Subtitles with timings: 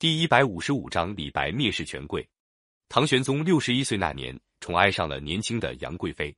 [0.00, 2.26] 第一百五十五章李白蔑视权贵。
[2.88, 6.34] 唐玄宗六十一岁那年，宠爱上了年轻的杨贵妃。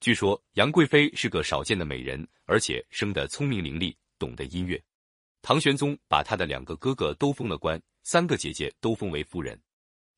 [0.00, 4.82] 据说杨贵妃是个少见的美人，而且生得聪明伶俐，懂得音乐。
[5.40, 9.56] 唐玄宗把他的两个哥哥都封了官，三个姐姐都封为夫人。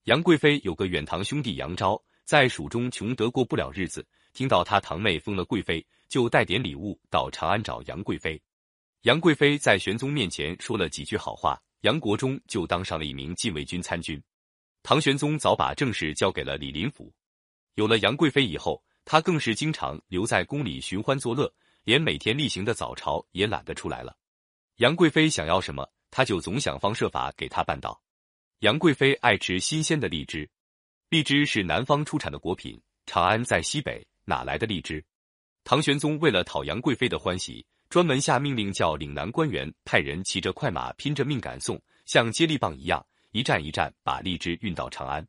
[0.04, 4.02] 杨贵妃有个远堂兄弟杨昭，在蜀中穷得过不了日子，
[4.32, 8.40] 听到他堂妹封了贵妃，就带点礼物到长安找杨贵妃。
[9.02, 11.60] 杨贵妃在玄宗面前说了几句好话。
[11.82, 14.20] 杨国忠就当上了一名禁卫军参军，
[14.82, 17.12] 唐玄宗早把政事交给了李林甫。
[17.74, 21.52] 有了杨贵妃以后，他更是经常留在宫里寻欢作乐，
[21.84, 24.16] 连每天例行的早朝也懒得出来了。
[24.78, 28.00] 杨贵妃想要什么，他就总想方设法给她办到。
[28.60, 30.50] 杨贵妃爱吃新鲜的荔枝，
[31.10, 35.04] 荔枝是南方出产的果品，长安在西北，哪来的荔枝？
[35.62, 37.64] 唐玄宗为了讨杨贵妃的欢喜。
[37.88, 45.26] 专门下命令，叫岭南官员派人骑着快马，拼着命赶送，像接力棒一样，一站一站把荔枝运到长安。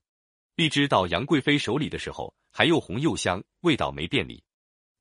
[0.56, 4.44] 荔枝到杨贵妃手里的时候，还又红又香，味道没变哩。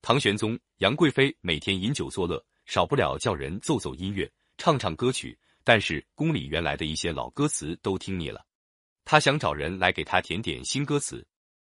[0.03, 5.37] 唐玄宗、杨贵妃每天饮酒作乐，少不了叫人奏奏音乐，唱唱歌曲。
[5.65, 8.47] 但是宫里原来的一些老歌词都听腻了，
[9.05, 11.27] 他想找人来给他填点新歌词。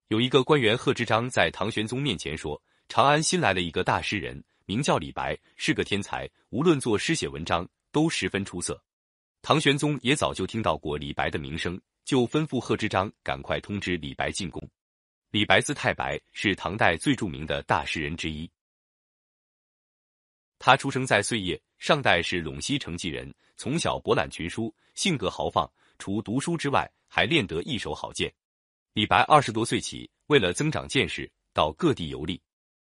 [0.10, 8.82] 有一个官员贺知章在唐玄宗面前说：“长安新来了一个大诗人。”名叫李白，是个天才，无论作诗写文章都十分出色。
[9.42, 14.62] 唐玄宗也早就听到过李白的名声，就吩咐贺知章赶快通知李白进宫。
[15.32, 18.50] 李白字太白，是唐代最著名的大诗人之一。
[20.60, 25.70] 他出生在碎叶，上代是陇西成纪人，从小博览群书，性格豪放。
[25.98, 28.32] 除读书之外，还练得一手好剑。
[28.94, 32.42] 李白二十多岁起，为了增长见识，到各地游历。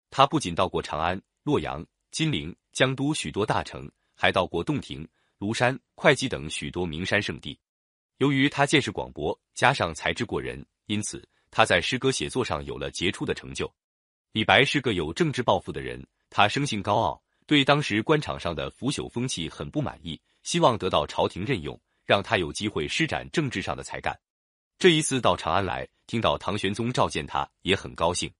[0.10, 1.22] 他不仅到过长安。
[1.44, 5.08] 洛阳、金陵、江都许多大城，还到过洞庭、
[5.39, 7.59] 庐山、会稽等许多名山圣地。
[8.17, 13.72] 由于他见识广博，加上才智过人，因此他在诗歌写作上有了杰出的成就。
[14.31, 24.18] 李白是个有政治抱负的人，他生性高傲，对当时官场上的腐朽风气很不满意，希望得到朝廷任用，让他有机会施展政治上的才干。
[24.78, 28.31] 这一次到长安来，听到唐玄宗召见他，也很高兴。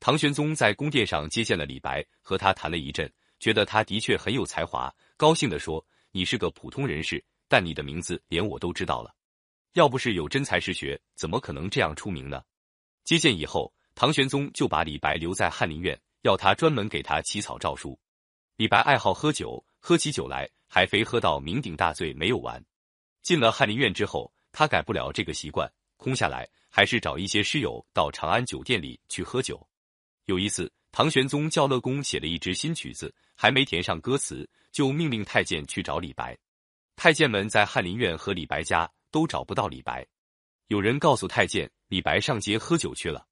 [0.00, 3.10] 唐玄宗在宫殿上接见了李白，和他谈了一阵，
[3.40, 9.14] 觉得他的确很有才华，高兴地说：“你是个普通人士，但你的名字连我都知道了。
[9.74, 12.42] 要不是有真才实学，怎么可能这样出名呢？”
[13.04, 17.98] 接见以后，唐玄宗就把李白留在翰林院，要他专门给他起草诏书。
[18.56, 22.64] 李白爱好喝酒，喝起酒来还非喝到酩酊大醉没有完。
[23.22, 29.67] 进了翰林院之后，他改不了这个习惯，空下来还是找一些诗友到长安酒店里去喝酒。
[30.28, 36.36] 有一次，唐玄宗叫乐工写了一支新曲子，还没填上歌词，就命令太监去找李白。
[36.96, 40.06] 太监们在翰林院和李白家都找不到李白。
[40.66, 43.26] 有人告诉太监，李白上街喝酒去了。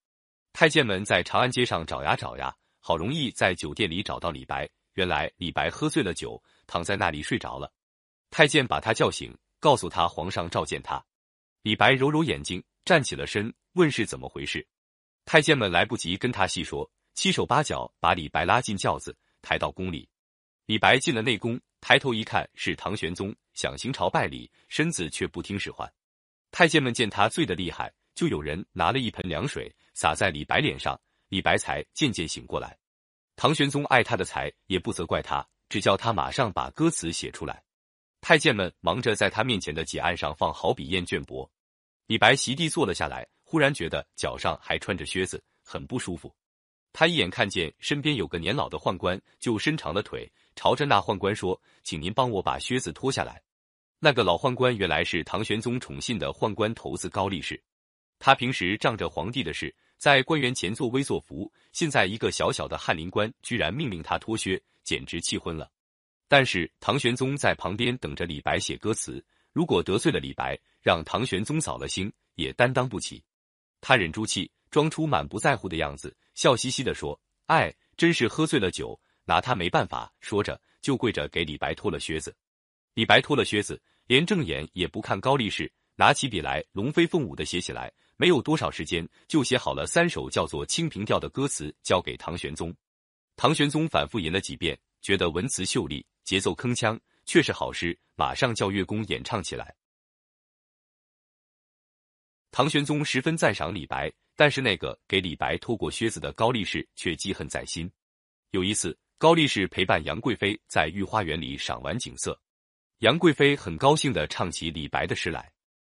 [0.55, 4.67] 太监们在长安街上找呀找呀，好容易在酒店里找到李白。
[4.95, 7.71] 原来李白喝醉了酒，躺在那里睡着了。
[8.31, 11.05] 太监把他叫醒，告诉他皇上召见他。
[11.61, 14.67] 李白揉揉眼睛，站起了身，问是怎么回事。
[15.27, 20.09] 太监们来不及跟他细说，七手八脚把李白拉进轿子，抬到宫里。
[20.67, 25.93] 李白进了内宫，抬头一看是唐玄宗，想行朝拜礼，身子却不听使唤。
[26.53, 30.99] 太监们见他醉得厉害，就有人拿了一盆凉水洒在李白脸上，
[31.29, 32.79] 李白才渐渐醒过来。
[33.35, 37.65] 唐玄宗爱他的才，也不责怪他，只叫他马上把歌词写出来。
[38.21, 41.51] 太监们忙着在他面前的几案上放好笔砚绢帛。
[42.07, 43.27] 李白席地坐了下来。
[43.49, 46.35] 忽然觉得脚上还穿着靴子，很不舒服。
[46.93, 53.41] 他一眼看见身边有个年老的宦官，就伸长了腿，朝着那宦官说：“请您帮我把靴子脱下来。”
[54.01, 57.63] 那个老宦官原来是唐玄宗宠信的宦官头子高力士，
[58.19, 65.71] 他平时仗着皇帝的事，在官员前作威作福，现在一个小小的翰林官居然命令他脱靴，简直气昏了。
[66.27, 73.23] 但是唐玄宗在旁边等着李白写歌词，如果得罪了李白，让唐玄宗扫了兴，也担当不起。
[73.81, 82.35] 他忍住气，装出满不在乎的样子，笑嘻嘻地说：“哎，真是喝醉了酒，拿他没办法。”说着就跪着给李白脱了靴子。
[82.95, 87.93] 李白脱了靴子，连正眼也不看高力士，拿起笔来龙飞凤舞的写起来。
[88.17, 92.75] 没有多少时间，就写好了三首叫做《清平调》的歌词，交给唐玄宗。
[93.37, 99.75] 唐玄宗反复吟了几遍，觉得文词秀丽，节奏铿锵，却是好诗，马上叫乐工演唱起来。
[102.57, 107.93] 唐玄宗十分赞赏李白，但是那个给李白脱过靴子的高力士却记恨在心。
[108.53, 112.41] 有一次，高力士陪伴杨贵妃在御花园里赏玩景色，
[113.01, 115.53] 杨贵妃很高兴地唱起李白的诗来。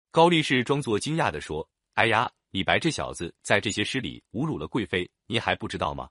[0.10, 6.10] 高力士装作惊讶地说：“哎呀，李白这小子在这些诗里侮辱了贵妃，您还不知道吗？”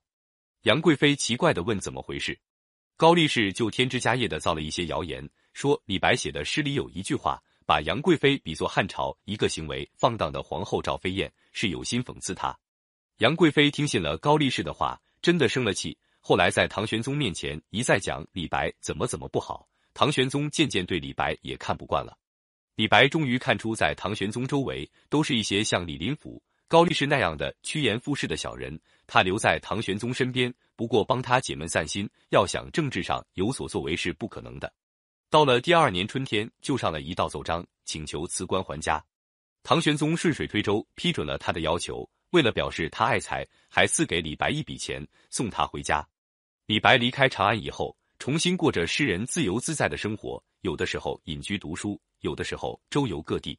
[0.62, 2.38] 杨贵妃奇怪地问：“怎么回事？”
[2.96, 12.56] 高力士就添枝加叶地造了一些谣言，说李白写的诗里有一句话，把杨贵妃比作汉朝一个行为放荡的皇后赵飞燕，是有心讽刺她。
[13.18, 15.98] 杨贵妃听信了高力士的话，真的生了气。
[16.20, 22.16] 后来在唐玄宗面前一再讲李白怎么怎么不好，唐玄宗渐渐对李白也看不惯了。
[22.76, 28.78] 李白终于看出，在唐玄宗周围都是一些像李林甫、高力士那样的趋炎附势的小人，
[29.08, 34.72] 他留在唐玄宗身边，不过帮他解闷散心，要想政治上有所作为是不可能的。
[35.36, 39.04] 到了第二年春天，就上了一道奏章，请求辞官还家。
[39.62, 46.02] 唐玄宗顺水推舟批准了他的要求，为了表示他爱才，还赐给李白一笔钱，送他回家。
[46.64, 53.58] 李白离开长安以后，重新过着诗人自由自在的生活，有的时候隐居读书，有的时候周游各地。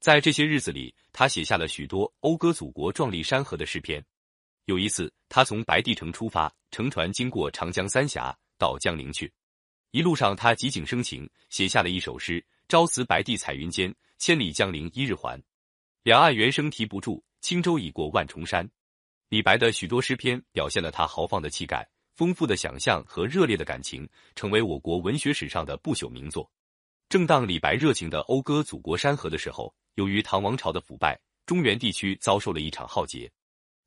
[0.00, 4.02] 在这些日子里，他写下了许多讴歌祖国壮丽山河的诗篇。
[4.64, 9.30] 有一次，他从白帝城出发，乘船经过长江三峡，到江陵去。
[9.92, 15.42] 一路上，他极景生情，写下了一首诗：“朝辞白帝彩云间，千里江陵一日还。
[16.04, 18.68] 两岸猿声啼不住，轻舟已过万重山。”
[19.28, 21.88] 李白的许多诗篇表现了他豪放的气概。
[22.14, 24.06] 丰富的想象和热烈的感情，
[24.36, 26.48] 成为我国文学史上的不朽名作。
[27.08, 33.30] 正当李白热情的讴歌祖国山河的时候，由于唐王朝的腐败，中原地区遭受了一场浩劫。